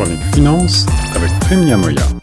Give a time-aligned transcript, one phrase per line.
[0.00, 2.19] chronique finance avec Prime Moya.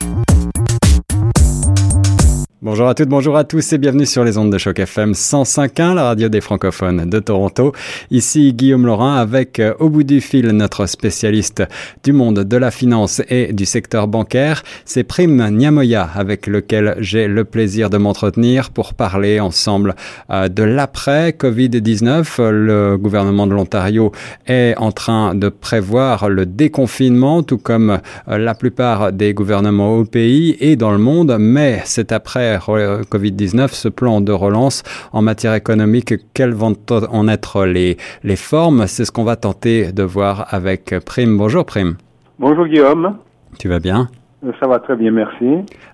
[2.67, 5.93] Bonjour à toutes, bonjour à tous et bienvenue sur les ondes de choc FM 105.1,
[5.93, 7.71] la radio des francophones de Toronto.
[8.11, 11.63] Ici Guillaume Laurin avec euh, au bout du fil notre spécialiste
[12.03, 14.63] du monde de la finance et du secteur bancaire.
[14.83, 19.95] C'est Prime Niamoya avec lequel j'ai le plaisir de m'entretenir pour parler ensemble
[20.29, 22.49] euh, de l'après Covid-19.
[22.49, 24.11] Le gouvernement de l'Ontario
[24.45, 30.03] est en train de prévoir le déconfinement tout comme euh, la plupart des gouvernements au
[30.03, 35.53] pays et dans le monde, mais c'est après Covid-19, ce plan de relance en matière
[35.53, 38.87] économique, quelles vont en être les, les formes?
[38.87, 41.37] C'est ce qu'on va tenter de voir avec Prime.
[41.37, 41.95] Bonjour Prime.
[42.39, 43.17] Bonjour Guillaume.
[43.57, 44.09] Tu vas bien?
[44.59, 45.45] Ça va très bien, merci.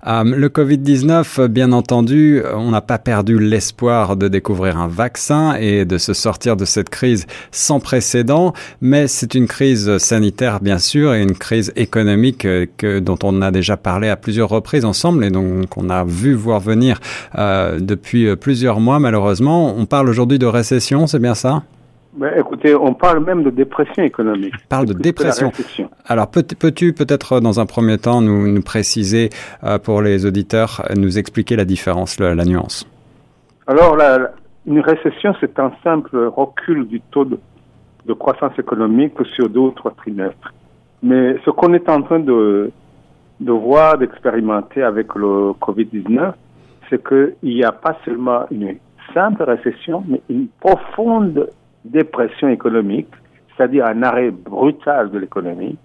[0.05, 5.85] Euh, le Covid-19, bien entendu, on n'a pas perdu l'espoir de découvrir un vaccin et
[5.85, 11.13] de se sortir de cette crise sans précédent, mais c'est une crise sanitaire, bien sûr,
[11.13, 15.23] et une crise économique euh, que, dont on a déjà parlé à plusieurs reprises ensemble
[15.23, 17.00] et donc on a vu voir venir
[17.38, 19.73] euh, depuis plusieurs mois, malheureusement.
[19.78, 21.63] On parle aujourd'hui de récession, c'est bien ça?
[22.16, 24.53] Ben, écoutez, on parle même de dépression économique.
[24.66, 25.52] On parle de dépression.
[26.06, 29.30] Alors, peux-tu peut-être dans un premier temps nous, nous préciser
[29.64, 32.88] euh, pour les auditeurs, nous expliquer la différence, la, nuance?
[33.66, 34.31] Alors, la,
[34.67, 37.39] une récession, c'est un simple recul du taux de,
[38.06, 40.53] de, croissance économique sur deux ou trois trimestres.
[41.02, 42.72] Mais ce qu'on est en train de,
[43.39, 46.34] de voir, d'expérimenter avec le Covid-19,
[46.89, 48.78] c'est qu'il n'y a pas seulement une
[49.16, 51.50] simple récession, mais une profonde
[51.86, 53.09] dépression économique,
[53.56, 55.78] c'est-à-dire un arrêt brutal de l'économie,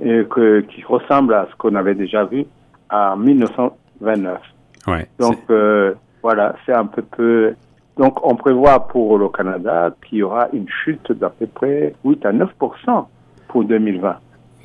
[0.00, 2.44] que, qui ressemble à ce qu'on avait déjà vu
[2.90, 4.40] en 1929.
[4.86, 7.54] Ouais, Donc euh, voilà, c'est un peu peu.
[7.96, 12.26] Donc on prévoit pour le Canada qu'il y aura une chute d'à peu près 8
[12.26, 13.06] à 9%
[13.48, 14.16] pour 2020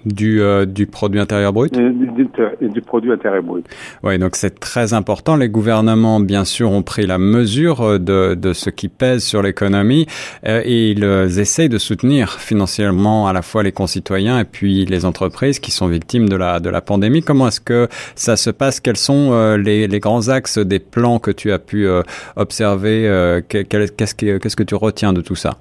[0.06, 2.30] du, euh, du produit intérieur brut du,
[2.62, 3.66] du, produit intérieur brut.
[4.04, 5.36] Oui, donc c'est très important.
[5.36, 9.42] Les gouvernements, bien sûr, ont pris la mesure euh, de, de ce qui pèse sur
[9.42, 10.06] l'économie
[10.46, 11.04] euh, et ils
[11.40, 15.88] essayent de soutenir financièrement à la fois les concitoyens et puis les entreprises qui sont
[15.88, 17.22] victimes de la, de la pandémie.
[17.22, 18.80] Comment est-ce que ça se passe?
[18.80, 21.88] Quels sont les, les, grands axes des plans que tu as pu
[22.36, 25.52] observer Qu'est-ce que, qu'est-ce que tu retiens de tout ça?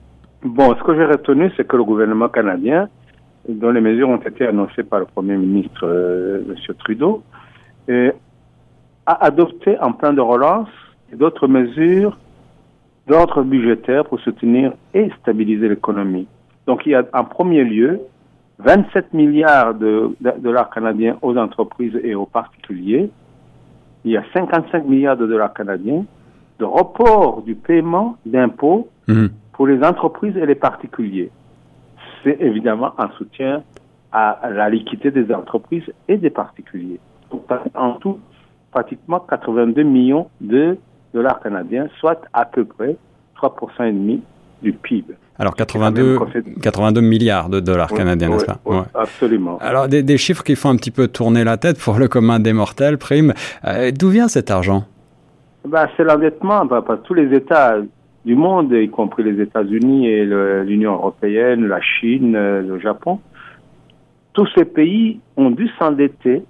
[0.44, 2.88] Bon, ce que j'ai retenu, c'est que le gouvernement canadien
[3.48, 6.75] dont les mesures ont été annoncées par le Premier ministre euh, M.
[6.78, 7.22] Trudeau,
[7.88, 8.12] et
[9.06, 10.69] a adopté un plan de relance
[11.12, 12.16] et d'autres mesures
[13.08, 16.28] d'ordre budgétaire pour soutenir et stabiliser l'économie.
[16.66, 18.00] Donc il y a en premier lieu
[18.60, 23.10] 27 milliards de, dollars canadiens aux entreprises et aux particuliers.
[24.04, 26.04] Il y a 55 milliards de dollars canadiens
[26.60, 29.26] de report du paiement d'impôts mmh.
[29.53, 31.30] pour les entreprises et les particuliers
[32.25, 33.62] c'est évidemment un soutien
[34.12, 37.00] à la liquidité des entreprises et des particuliers.
[37.75, 38.21] En tout,
[38.71, 40.77] pratiquement 82 millions de
[41.15, 42.97] dollars canadiens, soit à peu près
[43.41, 44.22] 3,5% et demi
[44.62, 45.15] du PIB.
[45.38, 46.19] Alors 82,
[46.62, 48.59] 82 milliards de dollars canadiens, n'est-ce pas?
[48.65, 49.59] oui, Absolument.
[49.60, 52.53] Alors des, chiffres qui font un petit peu tourner la tête pour le commun des
[52.53, 53.33] mortels, prime.
[53.65, 54.84] Euh, d'où vient cet argent?
[55.66, 56.65] Ben, C'est l'endettement.
[56.66, 57.77] Ben, tous les États
[58.25, 60.25] du monde, y compris les États-Unis et
[60.65, 63.19] l'Union européenne, la Chine, euh, le Japon.
[64.33, 66.43] Tous ces pays ont dû s'endetter,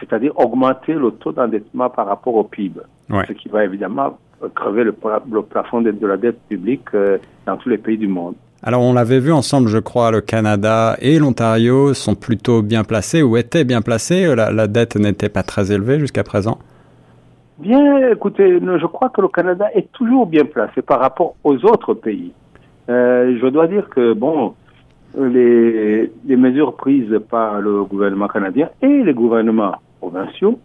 [0.00, 4.18] c'est-à-dire augmenter le taux d'endettement par rapport au PIB, ce qui va évidemment
[4.54, 8.34] crever le, plafond de, la dette publique euh, dans tous les pays du monde.
[8.62, 13.22] Alors on l'avait vu ensemble, je crois, le Canada et l'Ontario sont plutôt bien placés
[13.22, 14.34] ou étaient bien placés.
[14.36, 16.58] la dette n'était pas très élevée jusqu'à présent.
[17.58, 21.94] Bien, écoutez, je crois que le Canada est toujours bien placé par rapport aux autres
[21.94, 22.32] pays.
[22.88, 24.54] Euh, je dois dire que, bon,
[25.16, 30.58] les, les, mesures prises par le gouvernement canadien et les gouvernements provinciaux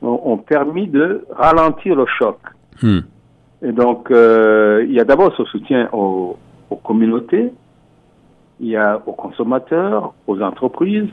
[0.00, 2.38] ont, permis de ralentir le choc.
[2.82, 3.00] Hmm.
[3.62, 6.38] Et donc, euh, il y a d'abord ce soutien aux,
[6.70, 7.52] aux communautés,
[8.60, 11.08] il y a aux consommateurs, aux entreprises,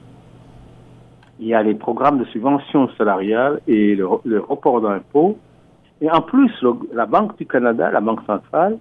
[1.39, 5.37] il y a les programmes de subvention salariale et le, report d'impôts.
[6.01, 6.51] Et en plus,
[6.93, 8.77] la Banque du Canada, la Banque centrale,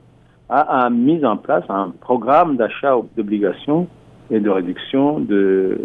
[0.48, 3.88] a, mis en place un programme d'achat d'obligations
[4.30, 5.80] et de réduction de,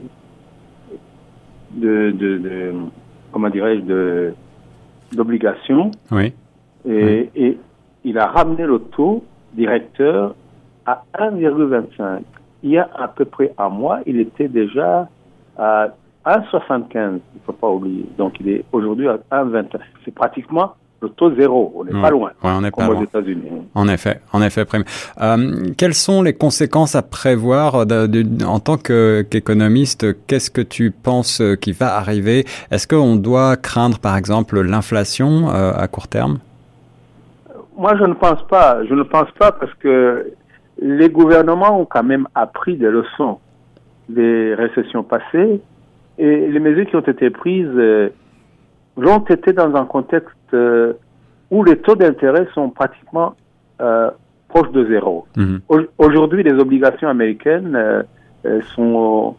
[1.71, 2.73] de, de,
[3.31, 4.33] comment dirais-je,
[5.15, 5.89] d'obligations.
[6.11, 6.33] Oui.
[6.87, 7.57] Et, et
[8.03, 9.23] il a ramené le taux
[9.53, 10.35] directeur
[10.85, 12.21] à 1,25.
[12.63, 15.09] Il y a à peu près un mois, il était déjà
[15.57, 15.89] à
[16.25, 18.05] 1,75, il ne faut pas oublier.
[18.17, 19.79] Donc il est aujourd'hui à 1,21.
[20.05, 21.73] C'est pratiquement le taux zéro.
[21.75, 22.29] On n'est pas loin.
[22.43, 23.01] Ouais, on n'est pas comme loin.
[23.01, 23.43] aux États-Unis.
[23.73, 24.83] En effet, en effet, Prime.
[25.19, 30.05] Euh, quelles sont les conséquences à prévoir de, de, en tant que, qu'économiste?
[30.27, 32.45] Qu'est-ce que tu penses qui va arriver?
[32.69, 36.37] Est-ce qu'on doit craindre, par exemple, l'inflation euh, à court terme?
[37.75, 38.85] Moi, je ne pense pas.
[38.85, 40.31] Je ne pense pas parce que
[40.79, 43.39] les gouvernements ont quand même appris des leçons
[44.09, 45.61] des récessions passées
[46.25, 48.09] et les mesures qui ont été prises euh,
[48.97, 50.93] l'ont été dans un contexte euh,
[51.49, 53.35] où les taux d'intérêt sont pratiquement
[53.81, 54.09] euh,
[54.49, 55.25] proches de zéro.
[55.35, 55.61] Mhm.
[55.69, 57.75] Au- Aujourd'hui, les obligations américaines
[58.45, 59.35] euh, sont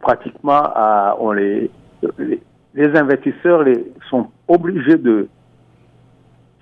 [0.00, 1.70] pratiquement à, on les,
[2.18, 2.40] les,
[2.74, 5.28] les investisseurs les, sont obligés de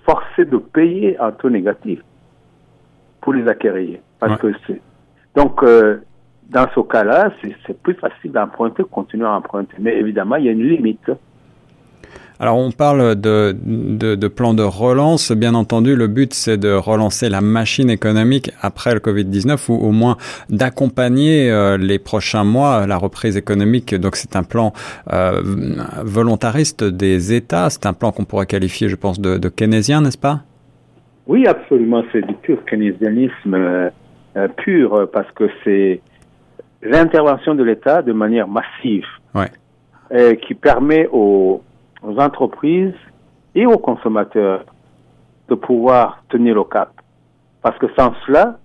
[0.05, 1.99] forcer de payer un taux négatif
[3.21, 3.99] pour les acquérir.
[4.19, 4.81] Parce que c'est
[5.35, 5.63] donc
[6.49, 7.31] dans ce cas-là,
[7.65, 9.75] c'est plus facile d'emprunter, continuer à emprunter.
[9.79, 11.09] Mais évidemment, il y a une limite.
[12.39, 15.31] Alors on parle de, de, de plan de relance.
[15.31, 19.91] Bien entendu, le but c'est de relancer la machine économique après le Covid-19 ou au
[19.91, 20.17] moins
[20.49, 23.95] d'accompagner euh, les prochains mois la reprise économique.
[23.95, 24.73] Donc c'est un plan
[25.13, 25.41] euh,
[26.03, 27.69] volontariste des États.
[27.69, 30.41] C'est un plan qu'on pourrait qualifier, je pense, de, de keynésien, n'est-ce pas?
[31.27, 32.03] Oui, absolument.
[32.11, 33.89] C'est du pur keynésianisme euh,
[34.57, 36.01] pur parce que c'est
[36.83, 39.51] l'intervention de l'État de manière massive Ouais.
[40.11, 41.61] euh, qui permet aux,
[42.03, 42.93] aux entreprises
[43.55, 44.65] et aux consommateurs
[45.49, 46.91] de pouvoir tenir le cap.
[47.61, 48.57] Parce que sans cela,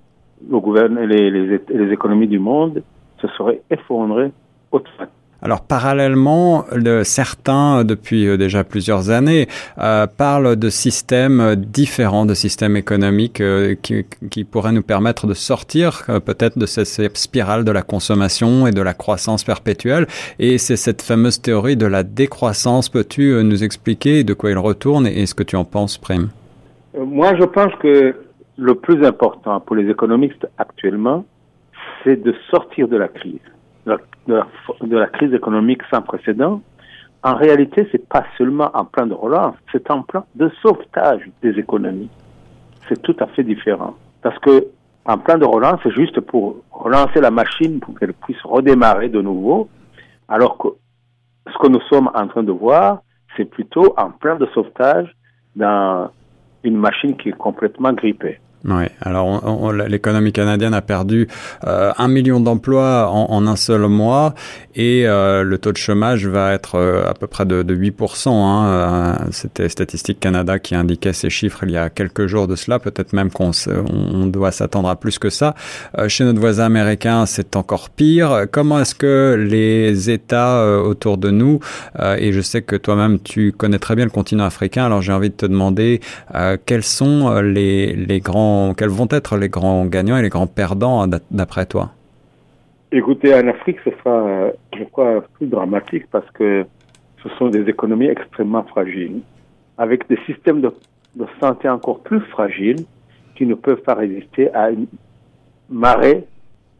[0.48, 2.82] le les, les économies du monde
[3.20, 4.32] se seraient effondrées
[4.70, 5.17] automatiquement.
[5.40, 9.46] Alors parallèlement, le, certains, depuis euh, déjà plusieurs années,
[9.78, 16.02] euh, parlent de systèmes différents, de systèmes économiques euh, qui, pourraient nous permettre de sortir
[16.08, 20.06] euh, peut-être de cette, spirale de la consommation et de la croissance perpétuelle.
[20.38, 22.88] Et c'est cette fameuse théorie de la décroissance.
[22.88, 25.98] Peux-tu euh, nous expliquer de quoi il retourne et, et ce que tu en penses,
[25.98, 26.30] Prime
[26.98, 28.16] Moi, je pense que
[28.56, 31.24] le plus important pour les économistes actuellement,
[32.02, 33.38] c'est de sortir de la crise
[34.28, 36.60] de la, crise économique sans précédent,
[37.22, 41.58] en réalité, c'est pas seulement un plan de relance, c'est un plan de sauvetage des
[41.58, 42.10] économies.
[42.88, 43.94] C'est tout à fait différent.
[44.22, 44.68] Parce que
[45.06, 49.20] un plan de relance, c'est juste pour relancer la machine pour qu'elle puisse redémarrer de
[49.20, 49.68] nouveau,
[50.28, 50.68] alors que
[51.50, 53.00] ce que nous sommes en train de voir,
[53.36, 55.08] c'est plutôt un plan de sauvetage
[55.56, 56.10] dans
[56.62, 58.38] une machine qui est complètement grippée.
[58.64, 61.28] Oui, alors l'économie canadienne a perdu
[61.64, 64.34] euh, un million d'emplois en, un seul mois
[64.74, 68.30] et euh, le taux de chômage va être euh, à peu près de, de 8%.
[68.30, 69.28] Hein.
[69.30, 72.80] C'était Statistique Canada qui indiquait ces chiffres il y a quelques jours de cela.
[72.80, 75.54] Peut-être même qu'on on doit s'attendre à plus que ça.
[76.08, 78.46] Chez notre voisin américain, c'est encore pire.
[78.50, 81.60] Comment est-ce que les États autour de nous,
[82.18, 85.30] et je sais que toi-même tu connais très bien le continent africain, alors j'ai envie
[85.30, 86.00] de te demander
[86.66, 88.47] quels sont les grands
[88.78, 91.06] quels vont être les grands gagnants et les grands perdants
[91.40, 91.84] d'après toi?
[93.00, 94.16] Écoutez, en Afrique, ce sera,
[94.78, 96.48] je crois, plus dramatique parce que
[97.22, 99.18] ce sont des économies extrêmement fragiles,
[99.84, 100.70] avec des systèmes de,
[101.20, 102.82] de santé encore plus fragiles
[103.34, 104.86] qui ne peuvent pas résister à une
[105.68, 106.20] marée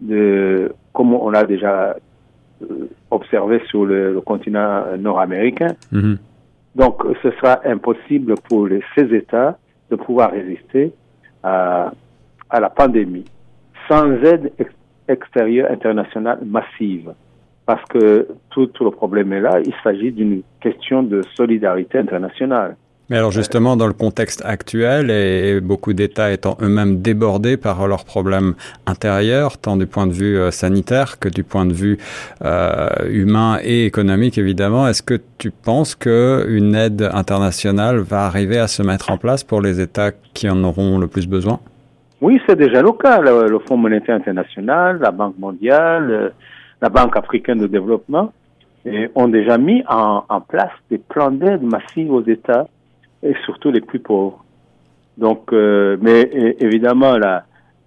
[0.00, 1.75] de, comme on l'a déjà
[3.11, 4.73] observé sur le, le continent
[5.06, 5.73] nord-américain.
[5.93, 6.17] Mm -hmm.
[6.82, 9.53] Donc, ce sera impossible pour les, ces États
[9.91, 10.85] de pouvoir résister
[12.50, 13.24] à, la pandémie
[13.88, 14.72] sans aide ex
[15.08, 17.14] extérieure internationale massive.
[17.64, 22.76] Parce que tout, tout le problème est là, il s'agit d'une question de solidarité internationale.
[23.10, 28.05] Mais alors justement, dans le contexte actuel, et beaucoup d'États étant eux-mêmes débordés par leurs
[28.05, 28.55] problèmes
[28.86, 31.96] intérieurs, tant du point de vue euh, sanitaire que du point de vue
[32.44, 38.67] euh, humain et économique, évidemment, est-ce que tu penses qu'une aide internationale va arriver à
[38.67, 41.60] se mettre en place pour les États qui en auront le plus besoin?
[42.20, 43.20] Oui, c'est déjà le cas.
[43.22, 46.32] Le, Fonds monétaire international, la Banque mondiale,
[46.82, 48.32] la Banque africaine de développement
[49.15, 52.67] ont déjà mis en, en place des plans d'aide massive aux États
[53.22, 54.44] et surtout les plus pauvres.
[55.17, 57.44] Donc, euh, mais évidemment, là,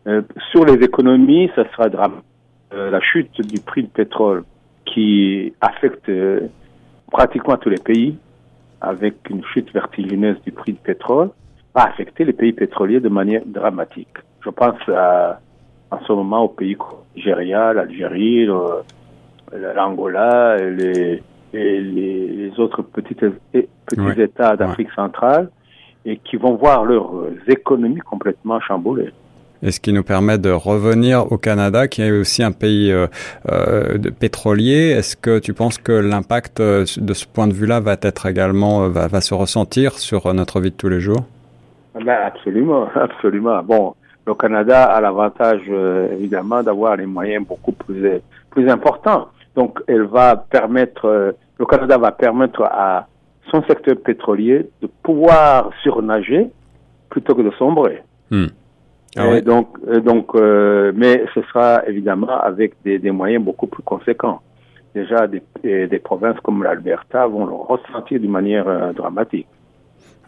[0.08, 0.22] euh,
[0.52, 2.26] sur les économies, ça sera dramatique.
[2.74, 4.44] Euh, la chute du prix du pétrole
[4.86, 6.12] qui affecte
[7.12, 8.18] pratiquement tous les pays,
[8.82, 11.30] avec une chute vertigineuse du prix du pétrole,
[11.74, 14.18] va affecter les pays pétroliers de manière dramatique.
[14.44, 15.40] Je pense à,
[15.92, 18.48] en ce moment aux pays comme Nigeria, l'Algérie,
[19.54, 21.24] l'Angola, et les,
[21.54, 23.26] les, autres petites,
[23.96, 24.26] petits ouais.
[24.26, 24.96] États d'Afrique ouais.
[24.96, 25.50] centrale
[26.06, 27.12] et qui vont voir leurs
[27.48, 29.12] économies complètement chamboulées.
[29.64, 33.06] Et ce qui nous permet de revenir au Canada, qui est aussi un pays euh,
[33.52, 34.90] euh, pétrolier.
[34.90, 38.90] Est-ce que tu penses que l'impact euh, de ce point de vue-là va être également
[38.90, 41.26] va, va, se ressentir sur notre vie de tous les jours?
[41.94, 43.62] Ben Absolument, absolument.
[43.62, 43.94] Bon,
[44.26, 45.70] le Canada a l'avantage
[46.12, 48.20] évidemment d'avoir les moyens beaucoup plus
[48.50, 49.28] plus importants.
[49.56, 53.08] Donc, elle va permettre, le Canada va permettre à
[53.52, 56.48] son secteur pétrolier de pouvoir surnager
[57.10, 58.02] plutôt que de sombrer.
[58.30, 58.48] Hmm.
[59.18, 59.68] Ah donc,
[60.06, 64.40] donc, euh, mais ce sera évidemment avec des, des, moyens beaucoup plus conséquents.
[64.96, 65.42] Déjà, des,
[65.88, 69.48] des provinces comme l'Alberta vont le ressentir d'une manière euh, dramatique.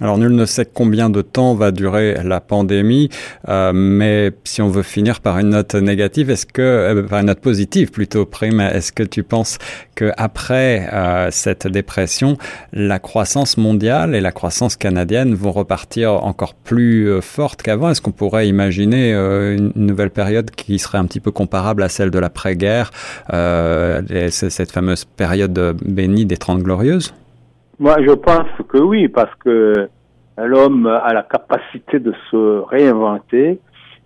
[0.03, 3.07] Alors nul ne sait combien de temps va durer la pandémie,
[3.48, 7.27] euh, mais si on veut finir par une note négative, est-ce que euh, par une
[7.27, 9.60] note positive plutôt prime, est-ce que tu penses
[9.95, 12.38] que après euh, cette dépression,
[12.74, 17.89] la croissance mondiale et la croissance canadienne vont repartir encore plus euh, fortes qu'avant?
[17.89, 21.88] Est-ce qu'on pourrait imaginer euh, une nouvelle période qui serait un petit peu comparable à
[21.88, 22.91] celle de l'après-guerre,
[23.29, 27.13] cette fameuse période bénie des Trente Glorieuses?
[27.79, 29.89] Moi, je pense que oui, parce que
[30.37, 33.59] l'homme a la capacité de se réinventer.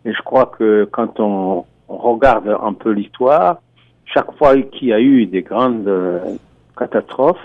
[0.05, 3.57] Et je crois que quand on, regarde un peu l'histoire,
[4.05, 6.19] chaque fois qu'il y a eu des grandes euh,
[6.77, 7.39] catastrophes,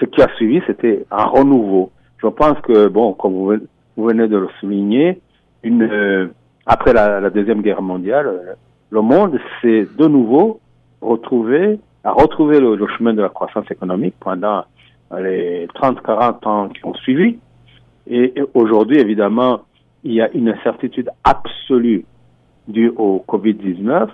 [0.00, 1.90] ce qui a suivi, c'était un renouveau.
[2.18, 3.54] Je pense que, bon, comme vous,
[3.96, 5.20] venez de le souligner,
[5.64, 6.28] euh,
[6.66, 8.54] après la, la, Deuxième Guerre mondiale, euh,
[8.90, 10.60] le monde s'est de nouveau
[11.00, 14.64] retrouvé, a retrouvé le, le chemin de la croissance économique pendant
[15.14, 17.38] les 30-40 ans qui ont suivi.
[18.08, 19.62] Et, aujourd'hui, évidemment,
[20.04, 22.04] il y a une incertitude absolue
[22.68, 24.08] due au Covid-19,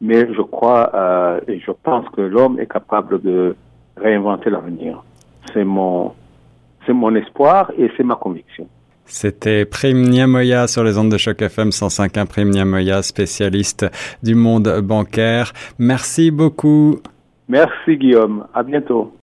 [0.00, 3.54] mais je crois euh, et je pense que l'homme est capable de
[3.96, 5.02] réinventer l'avenir.
[5.52, 6.12] C'est mon,
[6.86, 8.66] c'est mon espoir et c'est ma conviction.
[9.04, 12.26] C'était Prime Niamoya sur les ondes de choc FM 105.1.
[12.26, 13.86] Prime Niamoya, spécialiste
[14.22, 15.52] du monde bancaire.
[15.78, 16.98] Merci beaucoup.
[17.48, 18.46] Merci Guillaume.
[18.54, 19.12] À bientôt.